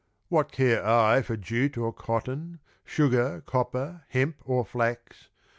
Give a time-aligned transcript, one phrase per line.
[0.29, 5.29] What care I for jute or cotton, Sugar, copper, hemp, or flax!